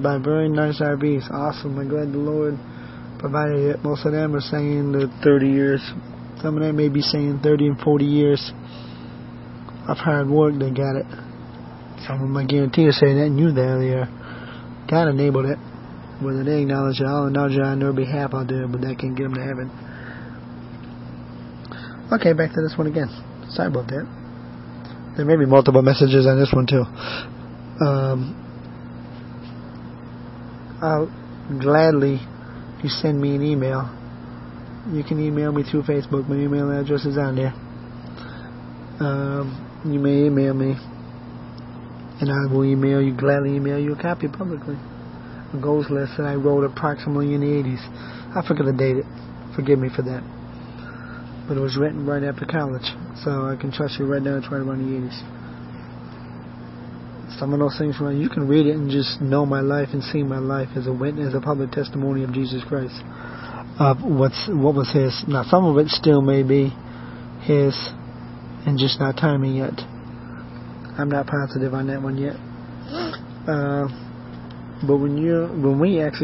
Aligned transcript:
by 0.00 0.16
very 0.16 0.48
nice 0.48 0.80
RVs. 0.80 1.30
Awesome. 1.30 1.78
I'm 1.78 1.86
glad 1.86 2.12
the 2.12 2.16
Lord 2.16 2.56
provided 3.18 3.76
it. 3.76 3.84
Most 3.84 4.06
of 4.06 4.12
them 4.12 4.34
are 4.34 4.40
saying 4.40 4.92
the 4.92 5.12
30 5.22 5.46
years. 5.46 5.82
Some 6.40 6.56
of 6.56 6.62
them 6.62 6.76
may 6.76 6.88
be 6.88 7.02
saying 7.02 7.40
30 7.42 7.66
and 7.66 7.78
40 7.78 8.04
years 8.06 8.52
of 9.86 9.98
hard 9.98 10.30
work 10.30 10.54
they 10.56 10.70
got 10.70 10.96
it. 10.96 11.04
Some 12.08 12.16
of 12.16 12.20
them 12.24 12.36
I 12.38 12.44
guarantee 12.46 12.88
you 12.88 12.92
say 12.92 13.12
that 13.12 13.28
knew 13.28 13.52
that 13.52 13.60
earlier. 13.60 14.08
God 14.88 15.08
enabled 15.08 15.44
it. 15.44 15.58
Whether 16.24 16.42
they 16.42 16.62
acknowledge 16.62 16.98
it, 16.98 17.04
I'll 17.04 17.26
acknowledge 17.26 17.52
it 17.52 17.62
on 17.62 17.78
their 17.80 17.92
behalf 17.92 18.32
out 18.32 18.48
there, 18.48 18.66
but 18.66 18.80
that 18.80 18.96
can't 18.96 19.14
get 19.14 19.24
them 19.24 19.34
to 19.34 19.44
heaven. 19.44 19.68
Okay, 22.16 22.32
back 22.32 22.56
to 22.56 22.62
this 22.64 22.78
one 22.78 22.86
again. 22.86 23.12
Sorry 23.50 23.68
about 23.68 23.88
that. 23.88 24.08
There 25.18 25.26
may 25.26 25.36
be 25.36 25.44
multiple 25.44 25.82
messages 25.82 26.24
on 26.24 26.40
this 26.40 26.48
one 26.48 26.64
too. 26.64 26.88
Um, 27.84 28.42
I'll 30.82 31.06
gladly, 31.60 32.18
you 32.82 32.88
send 32.88 33.20
me 33.20 33.36
an 33.36 33.42
email, 33.42 33.88
you 34.90 35.04
can 35.04 35.20
email 35.20 35.52
me 35.52 35.62
through 35.62 35.84
Facebook. 35.84 36.28
My 36.28 36.34
email 36.34 36.68
address 36.72 37.04
is 37.04 37.16
on 37.16 37.36
there. 37.36 37.54
Um, 38.98 39.54
you 39.86 40.00
may 40.00 40.26
email 40.26 40.54
me, 40.54 40.74
and 42.20 42.28
I 42.32 42.52
will 42.52 42.64
email 42.64 43.00
you, 43.00 43.16
gladly 43.16 43.54
email 43.54 43.78
you 43.78 43.92
a 43.92 44.02
copy 44.02 44.26
publicly. 44.26 44.74
A 45.54 45.56
goals 45.62 45.86
list 45.88 46.14
that 46.18 46.26
I 46.26 46.34
wrote 46.34 46.64
approximately 46.64 47.32
in 47.32 47.42
the 47.42 47.46
80s. 47.46 48.34
I 48.34 48.42
forget 48.46 48.66
to 48.66 48.72
date 48.72 48.96
it. 48.96 49.06
Forgive 49.54 49.78
me 49.78 49.88
for 49.94 50.02
that. 50.02 50.24
But 51.46 51.58
it 51.58 51.60
was 51.60 51.76
written 51.78 52.06
right 52.06 52.24
after 52.24 52.44
college, 52.44 52.90
so 53.22 53.46
I 53.46 53.54
can 53.54 53.70
trust 53.70 54.00
you 54.00 54.06
right 54.06 54.22
now. 54.22 54.38
It's 54.38 54.50
right 54.50 54.58
around 54.58 54.82
the 54.82 55.06
80s 55.06 55.41
some 57.38 57.52
of 57.52 57.58
those 57.58 57.76
things 57.78 58.00
where 58.00 58.12
you 58.12 58.28
can 58.28 58.48
read 58.48 58.66
it 58.66 58.76
and 58.76 58.90
just 58.90 59.20
know 59.20 59.46
my 59.46 59.60
life 59.60 59.88
and 59.92 60.02
see 60.02 60.22
my 60.22 60.38
life 60.38 60.68
as 60.76 60.86
a 60.86 60.92
witness, 60.92 61.34
a 61.34 61.40
public 61.40 61.70
testimony 61.70 62.24
of 62.24 62.32
Jesus 62.32 62.62
Christ 62.68 63.00
of 63.78 63.98
what's 64.04 64.48
what 64.48 64.74
was 64.74 64.92
his. 64.92 65.24
Now 65.26 65.42
some 65.44 65.64
of 65.64 65.78
it 65.78 65.88
still 65.88 66.20
may 66.20 66.42
be 66.42 66.70
his, 67.42 67.74
and 68.66 68.78
just 68.78 69.00
not 69.00 69.16
timing 69.16 69.56
yet. 69.56 69.74
I'm 70.98 71.08
not 71.08 71.26
positive 71.26 71.74
on 71.74 71.86
that 71.88 72.02
one 72.02 72.18
yet. 72.18 72.36
Uh, 73.48 73.88
but 74.86 74.96
when 74.98 75.16
you 75.16 75.48
when 75.48 75.80
we 75.80 76.00
actually 76.00 76.20